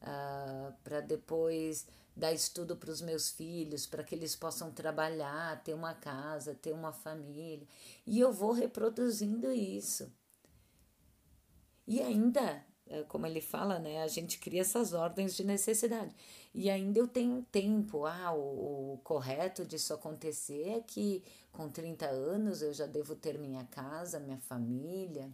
uh, 0.03 0.73
para 0.85 1.01
depois 1.01 1.87
dar 2.17 2.33
estudo 2.33 2.77
para 2.77 2.91
os 2.91 3.03
meus 3.03 3.31
filhos, 3.31 3.87
para 3.87 4.03
que 4.03 4.15
eles 4.15 4.35
possam 4.35 4.73
trabalhar, 4.73 5.63
ter 5.63 5.75
uma 5.75 5.95
casa, 5.95 6.55
ter 6.55 6.73
uma 6.73 6.93
família. 6.93 7.67
E 8.07 8.19
eu 8.19 8.33
vou 8.33 8.53
reproduzindo 8.53 9.53
isso. 9.53 10.11
E 11.87 12.01
ainda 12.01 12.65
é, 12.89 13.03
como 13.03 13.27
ele 13.27 13.41
fala, 13.41 13.79
né, 13.81 14.03
a 14.03 14.07
gente 14.07 14.39
cria 14.39 14.61
essas 14.61 14.93
ordens 14.93 15.35
de 15.35 15.45
necessidade. 15.45 16.15
E 16.55 16.71
ainda 16.71 16.99
eu 16.99 17.09
tenho 17.09 17.43
tempo. 17.51 18.07
Ah, 18.07 18.33
o, 18.33 18.95
o, 18.95 18.99
correto 18.99 19.65
disso 19.65 19.93
acontecer 19.93 20.69
é 20.69 20.81
que 20.81 21.25
com 21.53 21.69
30 21.69 22.07
anos 22.07 22.63
eu 22.63 22.73
já 22.73 22.87
devo 22.87 23.17
ter 23.17 23.39
minha 23.39 23.65
casa, 23.65 24.21
minha 24.21 24.39
família. 24.39 25.31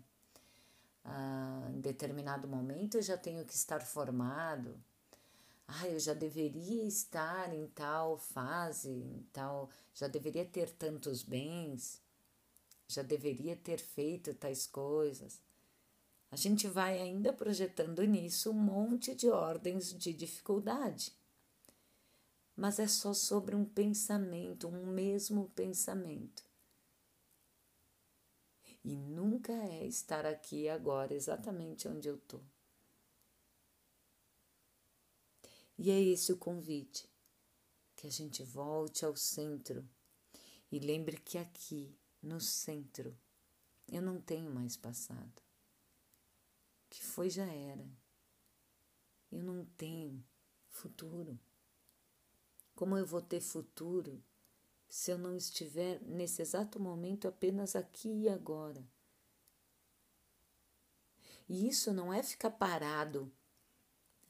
Ah, 1.05 1.69
em 1.75 1.81
determinado 1.81 2.49
momento 2.49 2.97
eu 2.97 3.03
já 3.03 3.19
tenho 3.19 3.45
que 3.45 3.55
estar 3.55 3.81
formado. 3.83 4.75
Ah, 5.75 5.89
eu 5.89 5.99
já 5.99 6.13
deveria 6.13 6.85
estar 6.85 7.51
em 7.55 7.67
tal 7.69 8.19
fase, 8.19 8.91
em 8.91 9.27
tal, 9.33 9.71
já 9.95 10.07
deveria 10.07 10.45
ter 10.45 10.69
tantos 10.69 11.23
bens, 11.23 11.99
já 12.87 13.01
deveria 13.01 13.57
ter 13.57 13.79
feito 13.79 14.35
tais 14.35 14.67
coisas. 14.67 15.41
A 16.31 16.37
gente 16.37 16.69
vai 16.69 17.01
ainda 17.01 17.33
projetando 17.33 18.03
nisso 18.05 18.51
um 18.51 18.55
monte 18.55 19.15
de 19.15 19.31
ordens 19.31 19.95
de 19.95 20.13
dificuldade. 20.13 21.11
Mas 22.55 22.79
é 22.79 22.87
só 22.87 23.15
sobre 23.15 23.57
um 23.57 23.65
pensamento, 23.65 24.69
um 24.69 24.87
mesmo 24.87 25.49
pensamento. 25.55 26.45
E 28.85 28.95
nunca 28.95 29.53
é 29.53 29.87
estar 29.87 30.27
aqui 30.27 30.69
agora, 30.69 31.15
exatamente 31.15 31.89
onde 31.89 32.09
eu 32.09 32.17
estou. 32.17 32.43
E 35.79 35.91
é 35.91 36.01
esse 36.01 36.33
o 36.33 36.37
convite: 36.37 37.09
que 37.97 38.07
a 38.07 38.11
gente 38.11 38.43
volte 38.43 39.05
ao 39.05 39.17
centro 39.17 39.89
e 40.71 40.79
lembre 40.79 41.19
que 41.19 41.39
aqui, 41.39 41.97
no 42.23 42.41
centro, 42.41 43.17
eu 43.89 44.01
não 44.01 44.21
tenho 44.21 44.51
mais 44.51 44.77
passado 44.77 45.43
que 46.93 47.03
foi 47.03 47.31
já 47.31 47.47
era. 47.47 47.91
Eu 49.31 49.43
não 49.43 49.65
tenho 49.65 50.23
futuro. 50.69 51.41
Como 52.75 52.99
eu 52.99 53.07
vou 53.07 53.23
ter 53.23 53.41
futuro 53.41 54.23
se 54.91 55.11
eu 55.11 55.17
não 55.17 55.35
estiver 55.35 56.03
nesse 56.03 56.43
exato 56.43 56.79
momento 56.79 57.27
apenas 57.27 57.75
aqui 57.75 58.25
e 58.25 58.29
agora? 58.29 58.87
E 61.49 61.67
isso 61.67 61.95
não 61.95 62.13
é 62.13 62.23
ficar 62.23 62.51
parado. 62.51 63.33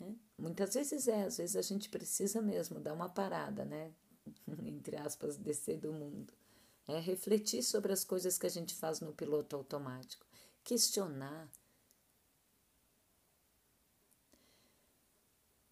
Né? 0.03 0.17
Muitas 0.39 0.75
vezes 0.75 1.09
é, 1.09 1.25
às 1.25 1.37
vezes 1.39 1.57
a 1.57 1.63
gente 1.63 1.89
precisa 1.89 2.43
mesmo 2.43 2.81
dar 2.81 2.93
uma 2.93 3.09
parada, 3.09 3.65
né? 3.65 3.93
Entre 4.67 4.97
aspas, 4.97 5.37
descer 5.37 5.79
do 5.79 5.93
mundo. 5.93 6.33
É 6.89 6.99
refletir 6.99 7.63
sobre 7.63 7.93
as 7.93 8.05
coisas 8.05 8.37
que 8.37 8.47
a 8.47 8.51
gente 8.51 8.75
faz 8.75 9.01
no 9.01 9.13
piloto 9.13 9.55
automático, 9.55 10.27
questionar 10.65 11.49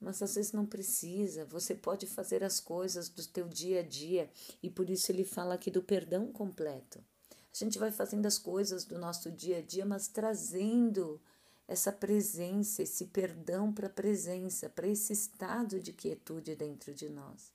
mas 0.01 0.23
às 0.23 0.35
vezes 0.35 0.53
não 0.53 0.65
precisa. 0.65 1.45
Você 1.45 1.75
pode 1.75 2.07
fazer 2.07 2.43
as 2.43 2.59
coisas 2.59 3.09
do 3.11 3.25
teu 3.27 3.47
dia 3.47 3.81
a 3.81 3.83
dia 3.83 4.31
e 4.63 4.71
por 4.71 4.89
isso 4.89 5.13
ele 5.13 5.25
fala 5.25 5.55
aqui 5.55 5.71
do 5.71 5.83
perdão 5.83 6.33
completo. 6.33 7.05
A 7.31 7.65
gente 7.65 7.79
vai 7.79 7.91
fazendo 7.91 8.25
as 8.27 8.39
coisas 8.39 8.85
do 8.85 8.99
nosso 8.99 9.31
dia 9.31 9.59
a 9.59 9.63
dia, 9.63 9.85
mas 9.85 10.09
trazendo 10.09 11.21
essa 11.71 11.93
presença, 11.93 12.83
esse 12.83 13.07
perdão 13.07 13.73
para 13.73 13.87
a 13.87 13.91
presença, 13.91 14.69
para 14.69 14.89
esse 14.89 15.13
estado 15.13 15.79
de 15.79 15.93
quietude 15.93 16.57
dentro 16.57 16.93
de 16.93 17.09
nós. 17.09 17.55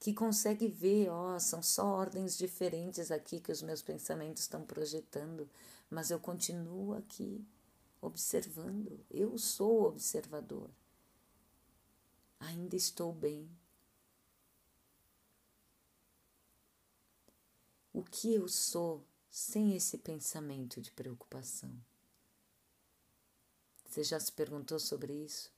Que 0.00 0.12
consegue 0.12 0.66
ver, 0.66 1.08
ó, 1.08 1.38
são 1.38 1.62
só 1.62 1.86
ordens 1.86 2.36
diferentes 2.36 3.12
aqui 3.12 3.38
que 3.38 3.52
os 3.52 3.62
meus 3.62 3.80
pensamentos 3.80 4.42
estão 4.42 4.64
projetando, 4.64 5.48
mas 5.88 6.10
eu 6.10 6.18
continuo 6.18 6.94
aqui 6.94 7.46
observando. 8.00 8.98
Eu 9.08 9.38
sou 9.38 9.84
observador. 9.84 10.68
Ainda 12.40 12.74
estou 12.74 13.12
bem. 13.12 13.48
O 17.92 18.02
que 18.02 18.34
eu 18.34 18.48
sou 18.48 19.06
sem 19.30 19.76
esse 19.76 19.96
pensamento 19.98 20.80
de 20.80 20.90
preocupação? 20.90 21.70
Você 23.90 24.04
já 24.04 24.20
se 24.20 24.30
perguntou 24.30 24.78
sobre 24.78 25.12
isso? 25.12 25.52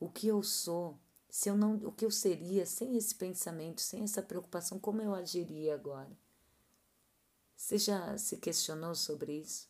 O 0.00 0.08
que 0.08 0.26
eu 0.26 0.42
sou, 0.42 0.98
se 1.28 1.50
eu 1.50 1.56
não, 1.56 1.74
o 1.76 1.92
que 1.92 2.06
eu 2.06 2.10
seria 2.10 2.64
sem 2.64 2.96
esse 2.96 3.14
pensamento, 3.14 3.82
sem 3.82 4.02
essa 4.02 4.22
preocupação, 4.22 4.78
como 4.78 5.02
eu 5.02 5.14
agiria 5.14 5.74
agora? 5.74 6.10
Você 7.54 7.76
já 7.76 8.16
se 8.16 8.38
questionou 8.38 8.94
sobre 8.94 9.40
isso? 9.40 9.68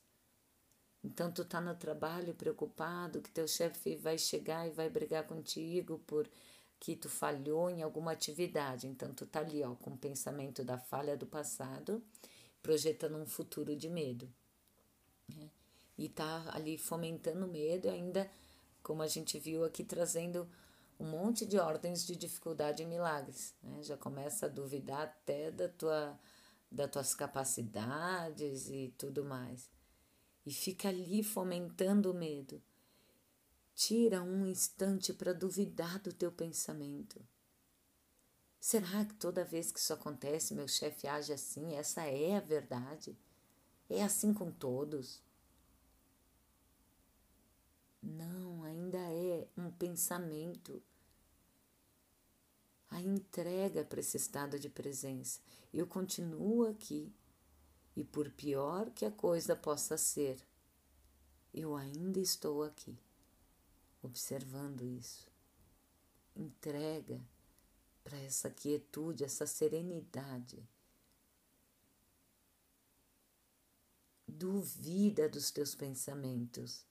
Então 1.03 1.33
tu 1.33 1.45
tá 1.45 1.61
no 1.61 1.75
trabalho 1.75 2.33
preocupado 2.33 3.21
que 3.21 3.31
teu 3.31 3.49
chefe 3.49 3.97
vai 3.97 4.17
chegar 4.17 4.67
e 4.69 4.71
vai 4.71 4.89
brigar 4.89 5.27
contigo 5.27 5.99
por 6.07 6.31
que 6.79 6.95
tu 6.95 7.09
falhou 7.09 7.69
em 7.69 7.83
alguma 7.83 8.13
atividade. 8.13 8.87
Então 8.87 9.13
tu 9.13 9.27
tá 9.27 9.41
ali, 9.41 9.65
ó, 9.65 9.75
com 9.75 9.91
o 9.91 9.99
pensamento 9.99 10.63
da 10.63 10.79
falha 10.79 11.17
do 11.17 11.27
passado, 11.27 12.01
projetando 12.63 13.17
um 13.17 13.27
futuro 13.27 13.75
de 13.75 13.89
medo. 13.89 14.33
Né? 15.29 15.51
E 15.97 16.09
tá 16.09 16.51
ali 16.53 16.77
fomentando 16.77 17.47
medo, 17.47 17.89
ainda 17.89 18.31
como 18.83 19.03
a 19.03 19.07
gente 19.07 19.39
viu 19.39 19.65
aqui 19.65 19.85
trazendo 19.85 20.49
um 20.99 21.07
monte 21.09 21.47
de 21.47 21.59
ordens 21.59 22.05
de 22.07 22.17
dificuldade 22.17 22.83
e 22.83 22.87
milagres, 22.87 23.55
né? 23.63 23.83
Já 23.83 23.97
começa 23.97 24.47
a 24.47 24.49
duvidar 24.49 25.03
até 25.03 25.51
da 25.51 25.69
tua 25.69 26.19
das 26.71 26.91
tuas 26.91 27.15
capacidades 27.15 28.69
e 28.69 28.93
tudo 28.99 29.25
mais 29.25 29.71
e 30.47 30.53
fica 30.53 30.89
ali 30.89 31.23
fomentando 31.23 32.11
o 32.11 32.15
medo. 32.15 32.63
Tira 33.75 34.23
um 34.23 34.47
instante 34.47 35.13
para 35.13 35.33
duvidar 35.33 35.99
do 36.01 36.13
teu 36.13 36.31
pensamento. 36.31 37.21
Será 38.61 39.05
que 39.05 39.15
toda 39.15 39.45
vez 39.45 39.73
que 39.73 39.79
isso 39.79 39.93
acontece, 39.93 40.55
meu 40.55 40.69
chefe 40.69 41.07
age 41.07 41.33
assim? 41.33 41.75
Essa 41.75 42.07
é 42.07 42.37
a 42.37 42.41
verdade? 42.41 43.19
É 43.89 44.03
assim 44.03 44.33
com 44.33 44.51
todos? 44.51 45.23
Não, 48.05 48.63
ainda 48.63 48.99
é 48.99 49.49
um 49.57 49.71
pensamento. 49.71 50.83
A 52.91 53.01
entrega 53.01 53.83
para 53.83 54.01
esse 54.01 54.19
estado 54.19 54.59
de 54.59 54.69
presença. 54.69 55.41
Eu 55.73 55.87
continuo 55.87 56.69
aqui 56.69 57.11
e 57.97 58.05
por 58.05 58.31
pior 58.31 58.91
que 58.91 59.07
a 59.07 59.11
coisa 59.11 59.57
possa 59.57 59.97
ser, 59.97 60.39
eu 61.53 61.75
ainda 61.75 62.21
estou 62.21 62.63
aqui, 62.63 62.99
observando 64.03 64.85
isso. 64.85 65.27
Entrega 66.37 67.25
para 68.03 68.19
essa 68.19 68.51
quietude, 68.51 69.25
essa 69.25 69.47
serenidade. 69.47 70.63
Duvida 74.29 75.27
dos 75.29 75.51
teus 75.51 75.75
pensamentos. 75.75 76.85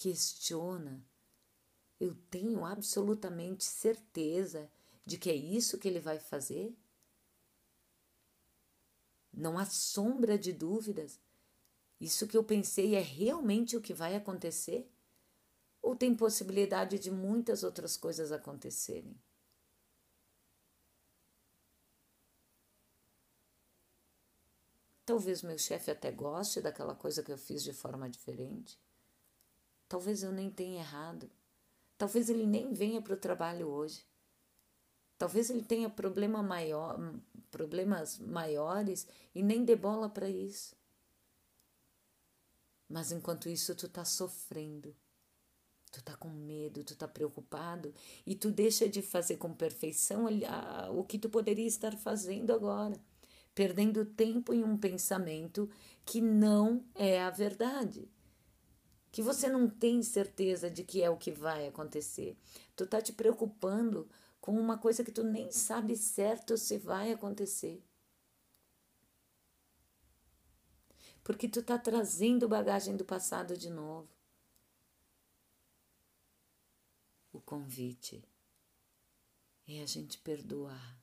Questiona. 0.00 1.04
Eu 2.00 2.14
tenho 2.30 2.64
absolutamente 2.64 3.64
certeza 3.64 4.72
de 5.04 5.18
que 5.18 5.28
é 5.28 5.34
isso 5.34 5.76
que 5.76 5.86
ele 5.86 6.00
vai 6.00 6.18
fazer? 6.18 6.74
Não 9.30 9.58
há 9.58 9.66
sombra 9.66 10.38
de 10.38 10.54
dúvidas. 10.54 11.20
Isso 12.00 12.26
que 12.26 12.34
eu 12.34 12.42
pensei 12.42 12.94
é 12.94 13.00
realmente 13.02 13.76
o 13.76 13.80
que 13.82 13.92
vai 13.92 14.16
acontecer? 14.16 14.90
Ou 15.82 15.94
tem 15.94 16.16
possibilidade 16.16 16.98
de 16.98 17.10
muitas 17.10 17.62
outras 17.62 17.94
coisas 17.94 18.32
acontecerem? 18.32 19.14
Talvez 25.04 25.42
meu 25.42 25.58
chefe 25.58 25.90
até 25.90 26.10
goste 26.10 26.62
daquela 26.62 26.94
coisa 26.94 27.22
que 27.22 27.30
eu 27.30 27.36
fiz 27.36 27.62
de 27.62 27.74
forma 27.74 28.08
diferente. 28.08 28.80
Talvez 29.90 30.22
eu 30.22 30.30
nem 30.30 30.48
tenha 30.48 30.78
errado. 30.78 31.28
Talvez 31.98 32.30
ele 32.30 32.46
nem 32.46 32.72
venha 32.72 33.02
para 33.02 33.14
o 33.14 33.16
trabalho 33.16 33.66
hoje. 33.66 34.06
Talvez 35.18 35.50
ele 35.50 35.62
tenha 35.62 35.90
problema 35.90 36.44
maior, 36.44 36.96
problemas 37.50 38.16
maiores 38.20 39.04
e 39.34 39.42
nem 39.42 39.64
dê 39.64 39.74
bola 39.74 40.08
para 40.08 40.30
isso. 40.30 40.76
Mas 42.88 43.10
enquanto 43.10 43.48
isso 43.48 43.74
tu 43.74 43.88
tá 43.88 44.04
sofrendo. 44.04 44.94
Tu 45.90 46.00
tá 46.04 46.16
com 46.16 46.28
medo, 46.28 46.84
tu 46.84 46.94
tá 46.94 47.08
preocupado 47.08 47.92
e 48.24 48.36
tu 48.36 48.52
deixa 48.52 48.88
de 48.88 49.02
fazer 49.02 49.38
com 49.38 49.52
perfeição 49.52 50.26
o 50.94 51.02
que 51.02 51.18
tu 51.18 51.28
poderia 51.28 51.66
estar 51.66 51.96
fazendo 51.96 52.52
agora, 52.52 52.94
perdendo 53.56 54.04
tempo 54.04 54.54
em 54.54 54.62
um 54.62 54.78
pensamento 54.78 55.68
que 56.06 56.20
não 56.20 56.84
é 56.94 57.20
a 57.20 57.30
verdade. 57.30 58.08
Que 59.10 59.22
você 59.22 59.48
não 59.48 59.68
tem 59.68 60.02
certeza 60.02 60.70
de 60.70 60.84
que 60.84 61.02
é 61.02 61.10
o 61.10 61.16
que 61.16 61.32
vai 61.32 61.66
acontecer. 61.66 62.36
Tu 62.76 62.86
tá 62.86 63.00
te 63.00 63.12
preocupando 63.12 64.08
com 64.40 64.52
uma 64.58 64.78
coisa 64.78 65.04
que 65.04 65.12
tu 65.12 65.22
nem 65.22 65.50
sabe 65.50 65.96
certo 65.96 66.56
se 66.56 66.78
vai 66.78 67.12
acontecer. 67.12 67.82
Porque 71.22 71.48
tu 71.48 71.62
tá 71.62 71.78
trazendo 71.78 72.48
bagagem 72.48 72.96
do 72.96 73.04
passado 73.04 73.56
de 73.56 73.68
novo. 73.68 74.08
O 77.32 77.40
convite 77.40 78.24
é 79.68 79.82
a 79.82 79.86
gente 79.86 80.18
perdoar. 80.18 80.98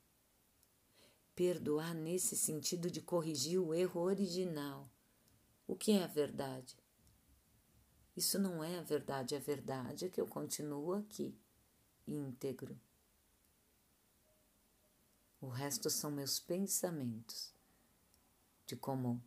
Perdoar 1.35 1.93
nesse 1.93 2.35
sentido 2.35 2.89
de 2.89 3.01
corrigir 3.01 3.59
o 3.59 3.73
erro 3.73 4.01
original. 4.01 4.89
O 5.67 5.75
que 5.75 5.91
é 5.91 6.03
a 6.03 6.07
verdade? 6.07 6.75
Isso 8.17 8.39
não 8.39 8.63
é 8.63 8.79
a 8.79 8.81
verdade, 8.81 9.35
a 9.35 9.39
verdade 9.39 10.05
é 10.05 10.09
que 10.09 10.19
eu 10.19 10.25
continuo 10.25 10.95
aqui, 10.95 11.37
íntegro. 12.07 12.75
O 15.39 15.49
resto 15.49 15.87
são 15.91 16.09
meus 16.09 16.39
pensamentos 16.39 17.53
de 18.65 18.75
como 18.75 19.23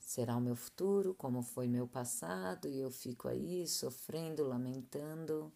será 0.00 0.36
o 0.36 0.40
meu 0.40 0.56
futuro, 0.56 1.14
como 1.14 1.40
foi 1.40 1.68
meu 1.68 1.86
passado, 1.86 2.66
e 2.66 2.80
eu 2.80 2.90
fico 2.90 3.28
aí 3.28 3.64
sofrendo, 3.68 4.42
lamentando, 4.42 5.52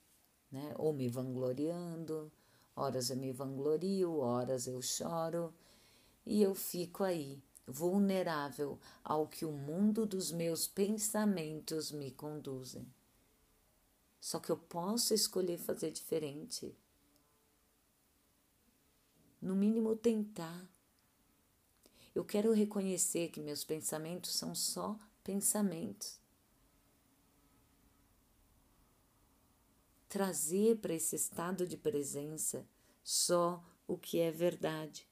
né? 0.48 0.72
Ou 0.79 0.92
me 0.92 1.09
vangloriando. 1.09 2.31
Horas 2.77 3.11
eu 3.11 3.16
me 3.16 3.33
vanglorio, 3.33 4.16
horas 4.16 4.68
eu 4.68 4.81
choro, 4.81 5.53
e 6.24 6.40
eu 6.40 6.55
fico 6.55 7.03
aí, 7.03 7.42
vulnerável 7.69 8.81
ao 9.05 9.29
que 9.29 9.45
o 9.45 9.53
mundo 9.53 10.07
dos 10.07 10.33
meus 10.33 10.67
pensamentos 10.67 11.93
me 11.93 12.11
conduzem. 12.11 12.91
Só 14.21 14.41
que 14.41 14.51
eu 14.51 14.57
posso 14.57 15.15
escolher 15.15 15.59
fazer 15.59 15.93
diferente 15.93 16.75
no 19.41 19.55
mínimo 19.55 19.95
tentar. 19.95 20.69
Eu 22.15 22.25
quero 22.25 22.53
reconhecer 22.53 23.29
que 23.29 23.41
meus 23.41 23.63
pensamentos 23.63 24.35
são 24.35 24.55
só 24.55 24.99
pensamentos. 25.23 26.19
Trazer 30.09 30.79
para 30.79 30.95
esse 30.95 31.15
estado 31.15 31.67
de 31.67 31.77
presença 31.77 32.67
só 33.05 33.63
o 33.87 33.97
que 33.97 34.19
é 34.19 34.31
verdade. 34.31 35.08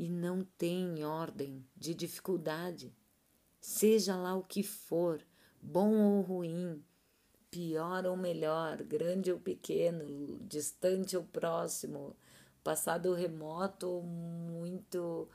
E 0.00 0.08
não 0.08 0.42
tem 0.56 1.04
ordem 1.04 1.62
de 1.76 1.92
dificuldade, 1.92 2.90
seja 3.60 4.16
lá 4.16 4.34
o 4.34 4.42
que 4.42 4.62
for, 4.62 5.22
bom 5.60 5.94
ou 5.94 6.22
ruim, 6.22 6.82
pior 7.50 8.06
ou 8.06 8.16
melhor, 8.16 8.82
grande 8.82 9.30
ou 9.30 9.38
pequeno, 9.38 10.38
distante 10.38 11.18
ou 11.18 11.24
próximo, 11.24 12.16
passado 12.64 13.10
ou 13.10 13.14
remoto 13.14 13.90
ou 13.90 14.02
muito, 14.02 15.28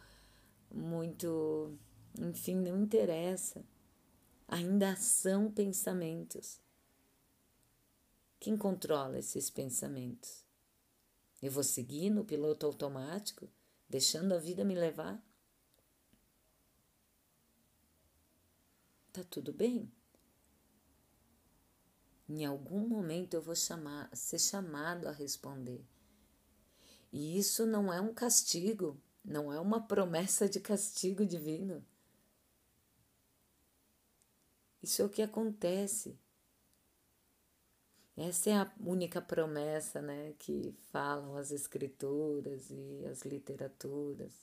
muito, 0.74 1.78
enfim, 2.20 2.56
não 2.56 2.82
interessa. 2.82 3.64
Ainda 4.48 4.96
são 4.96 5.52
pensamentos. 5.52 6.60
Quem 8.40 8.58
controla 8.58 9.20
esses 9.20 9.48
pensamentos? 9.48 10.44
Eu 11.40 11.52
vou 11.52 11.64
seguir 11.64 12.10
no 12.10 12.26
piloto 12.26 12.66
automático, 12.66 13.48
deixando 13.90 14.34
a 14.34 14.38
vida 14.38 14.64
me 14.64 14.76
levar? 14.76 15.22
Tá 19.12 19.24
tudo 19.24 19.54
bem? 19.54 19.92
Em 22.28 22.44
algum 22.44 22.88
momento 22.88 23.36
eu 23.36 23.42
vou 23.42 23.56
chamar, 23.56 24.10
ser 24.16 24.40
chamado 24.40 25.08
a 25.08 25.12
responder. 25.12 25.86
E 27.14 27.38
isso 27.38 27.66
não 27.66 27.94
é 27.94 28.02
um 28.02 28.14
castigo, 28.14 29.00
não 29.24 29.54
é 29.54 29.60
uma 29.60 29.80
promessa 29.88 30.50
de 30.50 30.60
castigo 30.60 31.26
divino. 31.26 31.86
Isso 34.82 35.02
é 35.02 35.06
o 35.06 35.10
que 35.10 35.22
acontece. 35.22 36.20
Essa 38.18 38.50
é 38.50 38.54
a 38.54 38.74
única 38.80 39.22
promessa 39.22 40.02
né, 40.02 40.34
que 40.40 40.74
falam 40.90 41.36
as 41.36 41.52
escrituras 41.52 42.70
e 42.70 43.06
as 43.08 43.24
literaturas. 43.24 44.34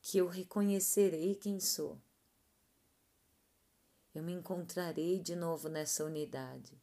Que 0.00 0.18
eu 0.18 0.28
reconhecerei 0.28 1.34
quem 1.34 1.58
sou. 1.58 2.00
Eu 4.14 4.22
me 4.22 4.32
encontrarei 4.32 5.18
de 5.18 5.34
novo 5.34 5.68
nessa 5.68 6.04
unidade. 6.04 6.80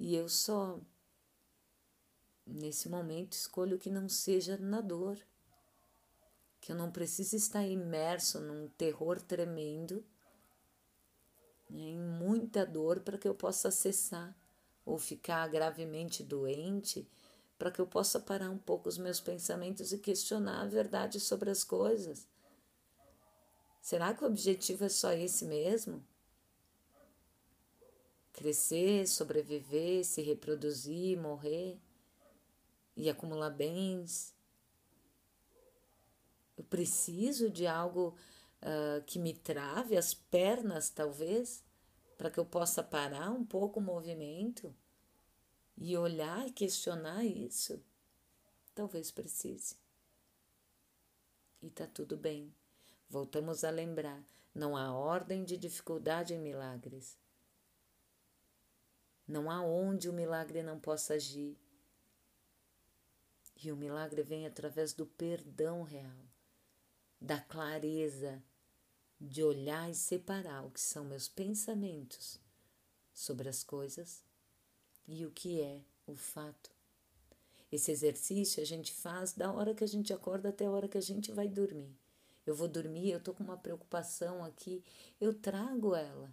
E 0.00 0.16
eu 0.16 0.28
só, 0.28 0.80
nesse 2.44 2.88
momento, 2.88 3.34
escolho 3.34 3.78
que 3.78 3.88
não 3.88 4.08
seja 4.08 4.56
na 4.56 4.80
dor, 4.80 5.16
que 6.60 6.72
eu 6.72 6.76
não 6.76 6.90
precise 6.90 7.36
estar 7.36 7.64
imerso 7.64 8.40
num 8.40 8.68
terror 8.70 9.20
tremendo 9.20 10.04
né, 11.68 11.80
em 11.80 11.98
muita 11.98 12.64
dor 12.64 13.00
para 13.00 13.18
que 13.18 13.28
eu 13.28 13.34
possa 13.34 13.70
cessar 13.70 14.36
ou 14.84 14.98
ficar 14.98 15.48
gravemente 15.48 16.22
doente, 16.22 17.08
para 17.58 17.70
que 17.70 17.80
eu 17.80 17.86
possa 17.86 18.20
parar 18.20 18.50
um 18.50 18.58
pouco 18.58 18.88
os 18.88 18.98
meus 18.98 19.20
pensamentos 19.20 19.92
e 19.92 19.98
questionar 19.98 20.62
a 20.62 20.66
verdade 20.66 21.18
sobre 21.18 21.50
as 21.50 21.64
coisas. 21.64 22.26
Será 23.80 24.12
que 24.12 24.24
o 24.24 24.26
objetivo 24.26 24.84
é 24.84 24.88
só 24.88 25.12
esse 25.12 25.44
mesmo? 25.44 26.04
Crescer, 28.32 29.06
sobreviver, 29.06 30.04
se 30.04 30.22
reproduzir, 30.22 31.18
morrer 31.18 31.78
e 32.96 33.08
acumular 33.08 33.50
bens? 33.50 34.34
Eu 36.56 36.64
preciso 36.64 37.50
de 37.50 37.66
algo 37.66 38.14
uh, 38.62 39.02
que 39.04 39.18
me 39.18 39.34
trave 39.34 39.96
as 39.96 40.14
pernas, 40.14 40.90
talvez, 40.90 41.64
para 42.16 42.30
que 42.30 42.38
eu 42.38 42.46
possa 42.46 42.82
parar 42.82 43.30
um 43.30 43.44
pouco 43.44 43.80
o 43.80 43.82
movimento 43.82 44.74
e 45.76 45.96
olhar 45.96 46.46
e 46.46 46.52
questionar 46.52 47.24
isso. 47.24 47.82
Talvez 48.74 49.10
precise. 49.10 49.76
E 51.62 51.70
tá 51.70 51.86
tudo 51.86 52.16
bem. 52.16 52.54
Voltamos 53.08 53.64
a 53.64 53.70
lembrar: 53.70 54.22
não 54.54 54.76
há 54.76 54.92
ordem 54.92 55.44
de 55.44 55.56
dificuldade 55.56 56.34
em 56.34 56.38
milagres. 56.38 57.18
Não 59.26 59.50
há 59.50 59.60
onde 59.60 60.08
o 60.08 60.12
milagre 60.12 60.62
não 60.62 60.78
possa 60.78 61.14
agir. 61.14 61.58
E 63.62 63.72
o 63.72 63.76
milagre 63.76 64.22
vem 64.22 64.46
através 64.46 64.92
do 64.92 65.06
perdão 65.06 65.82
real, 65.82 66.25
da 67.20 67.40
clareza 67.40 68.42
de 69.20 69.42
olhar 69.42 69.90
e 69.90 69.94
separar 69.94 70.64
o 70.64 70.70
que 70.70 70.80
são 70.80 71.04
meus 71.04 71.28
pensamentos 71.28 72.38
sobre 73.12 73.48
as 73.48 73.64
coisas 73.64 74.22
e 75.08 75.24
o 75.24 75.30
que 75.30 75.60
é 75.60 75.82
o 76.06 76.14
fato. 76.14 76.70
Esse 77.72 77.90
exercício 77.90 78.62
a 78.62 78.66
gente 78.66 78.92
faz 78.92 79.32
da 79.32 79.50
hora 79.52 79.74
que 79.74 79.82
a 79.82 79.88
gente 79.88 80.12
acorda 80.12 80.50
até 80.50 80.66
a 80.66 80.70
hora 80.70 80.88
que 80.88 80.98
a 80.98 81.02
gente 81.02 81.32
vai 81.32 81.48
dormir. 81.48 81.96
Eu 82.46 82.54
vou 82.54 82.68
dormir, 82.68 83.10
eu 83.10 83.20
tô 83.20 83.34
com 83.34 83.42
uma 83.42 83.56
preocupação 83.56 84.44
aqui, 84.44 84.84
eu 85.20 85.34
trago 85.34 85.94
ela. 85.94 86.32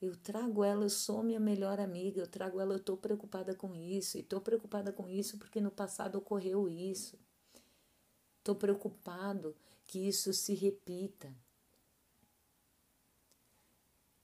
Eu 0.00 0.14
trago 0.16 0.64
ela, 0.64 0.84
eu 0.84 0.90
sou 0.90 1.22
minha 1.22 1.40
melhor 1.40 1.80
amiga, 1.80 2.20
eu 2.20 2.26
trago 2.26 2.60
ela, 2.60 2.74
eu 2.74 2.80
tô 2.80 2.96
preocupada 2.96 3.54
com 3.54 3.74
isso, 3.74 4.18
e 4.18 4.22
tô 4.22 4.40
preocupada 4.40 4.92
com 4.92 5.08
isso 5.08 5.38
porque 5.38 5.60
no 5.60 5.70
passado 5.70 6.16
ocorreu 6.16 6.68
isso. 6.68 7.18
Tô 8.42 8.54
preocupado 8.54 9.56
que 9.86 9.98
isso 9.98 10.32
se 10.32 10.54
repita. 10.54 11.34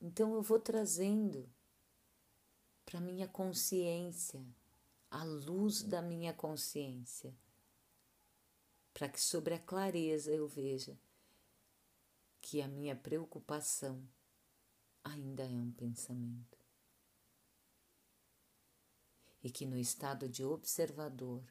Então 0.01 0.35
eu 0.35 0.43
vou 0.43 0.59
trazendo 0.59 1.49
para 2.85 3.01
minha 3.01 3.29
consciência, 3.29 4.45
a 5.09 5.23
luz 5.23 5.83
da 5.83 6.03
minha 6.03 6.35
consciência, 6.35 7.33
para 8.93 9.09
que 9.09 9.21
sobre 9.21 9.55
a 9.55 9.59
clareza 9.59 10.33
eu 10.33 10.49
veja 10.49 10.99
que 12.41 12.61
a 12.61 12.67
minha 12.67 12.97
preocupação 12.97 14.05
ainda 15.05 15.45
é 15.45 15.61
um 15.61 15.71
pensamento. 15.71 16.59
E 19.45 19.51
que 19.51 19.65
no 19.65 19.79
estado 19.79 20.29
de 20.29 20.45
observador, 20.45 21.43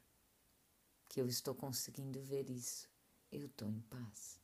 que 1.08 1.20
eu 1.22 1.28
estou 1.28 1.56
conseguindo 1.56 2.22
ver 2.22 2.50
isso, 2.50 2.91
eu 3.32 3.46
estou 3.46 3.70
em 3.70 3.80
paz. 3.82 4.40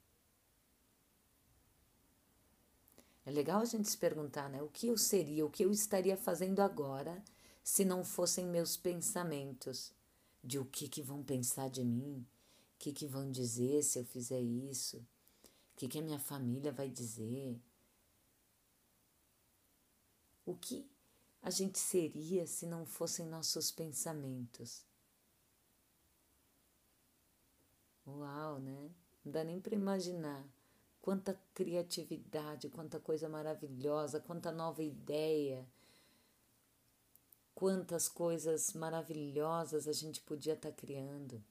É 3.26 3.32
legal 3.32 3.62
a 3.62 3.66
gente 3.66 3.90
se 3.90 3.98
perguntar, 3.98 4.50
né? 4.50 4.62
O 4.64 4.70
que 4.70 4.88
eu 4.88 4.98
seria, 4.98 5.46
o 5.46 5.50
que 5.50 5.66
eu 5.66 5.72
estaria 5.72 6.16
fazendo 6.16 6.62
agora 6.62 7.22
se 7.62 7.84
não 7.84 8.02
fossem 8.02 8.46
meus 8.46 8.78
pensamentos 8.78 9.92
de 10.42 10.58
o 10.58 10.64
que, 10.64 10.88
que 10.88 11.02
vão 11.02 11.22
pensar 11.22 11.70
de 11.70 11.84
mim, 11.84 12.26
o 12.76 12.80
que, 12.80 12.94
que 12.94 13.06
vão 13.06 13.30
dizer 13.30 13.84
se 13.84 14.00
eu 14.00 14.06
fizer 14.06 14.40
isso, 14.40 14.98
o 14.98 15.76
que, 15.76 15.90
que 15.90 16.00
a 16.00 16.02
minha 16.02 16.20
família 16.20 16.72
vai 16.72 16.90
dizer. 16.90 17.60
O 20.46 20.56
que 20.56 20.90
a 21.42 21.50
gente 21.50 21.78
seria 21.78 22.48
se 22.48 22.66
não 22.66 22.86
fossem 22.86 23.26
nossos 23.26 23.70
pensamentos? 23.72 24.86
Uau, 28.08 28.60
né? 28.60 28.90
Não 29.24 29.32
dá 29.32 29.44
nem 29.44 29.60
para 29.60 29.76
imaginar 29.76 30.44
quanta 31.02 31.40
criatividade, 31.54 32.70
quanta 32.70 33.00
coisa 33.00 33.28
maravilhosa, 33.28 34.20
quanta 34.20 34.52
nova 34.52 34.82
ideia, 34.82 35.68
quantas 37.54 38.08
coisas 38.08 38.74
maravilhosas 38.74 39.88
a 39.88 39.94
gente 39.94 40.22
podia 40.22 40.54
estar 40.54 40.72
tá 40.72 40.76
criando. 40.76 41.44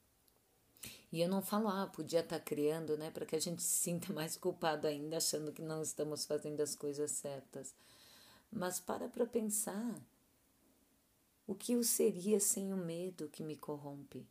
E 1.13 1.21
eu 1.21 1.29
não 1.29 1.43
falo, 1.43 1.69
ah, 1.69 1.87
podia 1.87 2.21
estar 2.21 2.39
tá 2.39 2.45
criando, 2.45 2.97
né, 2.97 3.11
para 3.11 3.27
que 3.27 3.37
a 3.37 3.41
gente 3.41 3.63
se 3.63 3.79
sinta 3.79 4.13
mais 4.13 4.37
culpado 4.37 4.87
ainda, 4.87 5.17
achando 5.17 5.53
que 5.53 5.63
não 5.63 5.83
estamos 5.83 6.25
fazendo 6.25 6.61
as 6.61 6.75
coisas 6.75 7.11
certas. 7.11 7.75
Mas 8.51 8.81
para 8.81 9.09
para 9.09 9.27
pensar. 9.27 10.01
O 11.47 11.55
que 11.55 11.75
eu 11.75 11.83
seria 11.85 12.41
sem 12.41 12.73
o 12.73 12.77
medo 12.77 13.29
que 13.29 13.43
me 13.43 13.57
corrompe? 13.57 14.27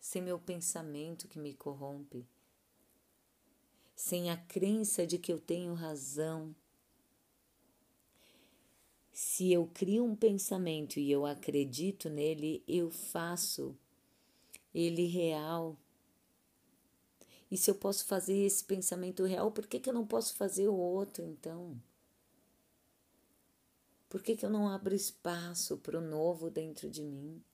Sem 0.00 0.22
meu 0.22 0.38
pensamento 0.38 1.28
que 1.28 1.38
me 1.38 1.54
corrompe? 1.54 2.26
sem 4.00 4.30
a 4.30 4.36
crença 4.36 5.06
de 5.06 5.18
que 5.18 5.30
eu 5.30 5.38
tenho 5.38 5.74
razão. 5.74 6.56
Se 9.12 9.52
eu 9.52 9.70
crio 9.74 10.04
um 10.04 10.16
pensamento 10.16 10.98
e 10.98 11.12
eu 11.12 11.26
acredito 11.26 12.08
nele, 12.08 12.64
eu 12.66 12.90
faço 12.90 13.76
ele 14.74 15.06
real. 15.06 15.76
E 17.50 17.58
se 17.58 17.70
eu 17.70 17.74
posso 17.74 18.06
fazer 18.06 18.38
esse 18.38 18.64
pensamento 18.64 19.22
real, 19.24 19.52
por 19.52 19.66
que, 19.66 19.78
que 19.78 19.90
eu 19.90 19.94
não 19.94 20.06
posso 20.06 20.34
fazer 20.34 20.66
o 20.66 20.74
outro 20.74 21.22
então? 21.22 21.78
Por 24.08 24.22
que, 24.22 24.34
que 24.34 24.46
eu 24.46 24.50
não 24.50 24.66
abro 24.66 24.94
espaço 24.94 25.76
para 25.76 25.98
o 25.98 26.00
novo 26.00 26.50
dentro 26.50 26.88
de 26.88 27.02
mim? 27.02 27.44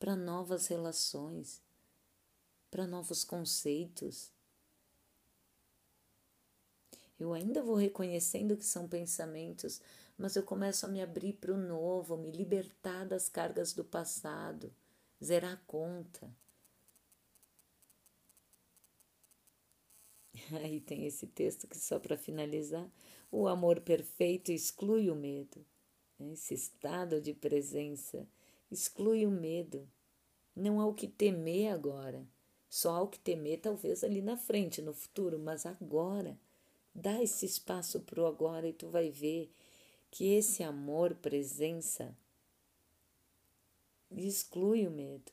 Para 0.00 0.16
novas 0.16 0.66
relações, 0.68 1.60
para 2.70 2.86
novos 2.86 3.22
conceitos? 3.22 4.32
Eu 7.18 7.34
ainda 7.34 7.62
vou 7.62 7.74
reconhecendo 7.74 8.56
que 8.56 8.64
são 8.64 8.88
pensamentos, 8.88 9.78
mas 10.16 10.36
eu 10.36 10.42
começo 10.42 10.86
a 10.86 10.88
me 10.88 11.02
abrir 11.02 11.34
para 11.34 11.52
o 11.52 11.58
novo, 11.58 12.16
me 12.16 12.30
libertar 12.30 13.04
das 13.04 13.28
cargas 13.28 13.74
do 13.74 13.84
passado, 13.84 14.72
zerar 15.22 15.52
a 15.52 15.60
conta. 15.66 16.34
Aí 20.64 20.80
tem 20.80 21.04
esse 21.04 21.26
texto 21.26 21.68
que, 21.68 21.76
só 21.76 21.98
para 21.98 22.16
finalizar, 22.16 22.90
o 23.30 23.46
amor 23.46 23.82
perfeito 23.82 24.50
exclui 24.50 25.10
o 25.10 25.14
medo. 25.14 25.62
Esse 26.18 26.54
estado 26.54 27.20
de 27.20 27.34
presença 27.34 28.26
exclui 28.70 29.26
o 29.26 29.30
medo. 29.30 29.88
Não 30.54 30.80
há 30.80 30.86
o 30.86 30.94
que 30.94 31.08
temer 31.08 31.72
agora. 31.72 32.26
Só 32.68 32.96
há 32.96 33.02
o 33.02 33.08
que 33.08 33.18
temer, 33.18 33.60
talvez 33.60 34.04
ali 34.04 34.22
na 34.22 34.36
frente, 34.36 34.80
no 34.80 34.92
futuro, 34.92 35.38
mas 35.38 35.66
agora 35.66 36.38
Dá 36.94 37.22
esse 37.22 37.46
espaço 37.46 38.00
para 38.00 38.20
o 38.20 38.26
agora 38.26 38.68
e 38.68 38.72
tu 38.72 38.88
vai 38.88 39.10
ver 39.10 39.52
que 40.10 40.24
esse 40.34 40.62
amor, 40.62 41.14
presença, 41.14 42.16
exclui 44.10 44.86
o 44.86 44.90
medo. 44.90 45.30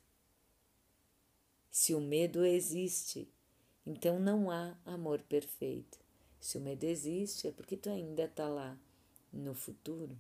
Se 1.72 1.96
o 1.96 2.00
medo 2.00 2.46
existe, 2.46 3.28
então 3.86 4.20
não 4.20 4.52
há 4.52 4.78
amor 4.86 5.22
perfeito. 5.24 6.00
Se 6.40 6.58
o 6.58 6.62
medo 6.62 6.84
existe, 6.84 7.48
é 7.48 7.52
porque 7.52 7.76
tu 7.76 7.90
ainda 7.90 8.26
está 8.26 8.48
lá 8.48 8.80
no 9.34 9.56
futuro, 9.56 10.18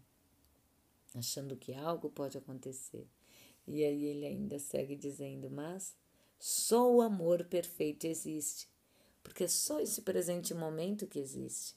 achando 1.20 1.56
que 1.56 1.74
algo 1.74 2.10
pode 2.10 2.38
acontecer. 2.38 3.08
E 3.66 3.84
aí 3.84 4.06
ele 4.06 4.26
ainda 4.26 4.60
segue 4.60 4.96
dizendo: 4.96 5.50
Mas 5.50 5.96
só 6.40 6.92
o 6.92 7.02
amor 7.02 7.46
perfeito 7.46 8.06
existe 8.06 8.70
porque 9.28 9.44
é 9.44 9.48
só 9.50 9.82
esse 9.82 10.02
presente 10.02 10.54
momento 10.54 11.06
que 11.06 11.20
existe. 11.20 11.76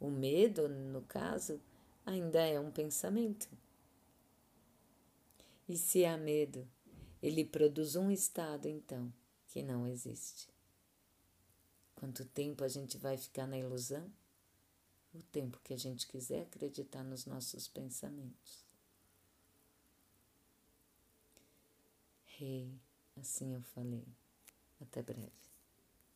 O 0.00 0.10
medo, 0.10 0.68
no 0.68 1.00
caso, 1.02 1.60
ainda 2.04 2.40
é 2.40 2.58
um 2.58 2.72
pensamento. 2.72 3.48
E 5.68 5.76
se 5.76 6.04
há 6.04 6.16
medo, 6.18 6.68
ele 7.22 7.44
produz 7.44 7.94
um 7.94 8.10
estado, 8.10 8.66
então, 8.66 9.12
que 9.46 9.62
não 9.62 9.86
existe. 9.86 10.48
Quanto 11.94 12.24
tempo 12.24 12.64
a 12.64 12.68
gente 12.68 12.98
vai 12.98 13.16
ficar 13.16 13.46
na 13.46 13.56
ilusão? 13.56 14.10
O 15.14 15.22
tempo 15.22 15.60
que 15.62 15.72
a 15.72 15.78
gente 15.78 16.08
quiser 16.08 16.42
acreditar 16.42 17.04
nos 17.04 17.24
nossos 17.24 17.68
pensamentos. 17.68 18.64
Rei, 22.26 22.64
hey, 22.64 22.80
assim 23.20 23.54
eu 23.54 23.62
falei. 23.62 24.04
Até 24.80 25.02
breve. 25.02 25.43